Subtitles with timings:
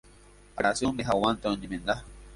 [0.51, 1.95] akãrasy ome'ẽ hag̃uánte oñemenda.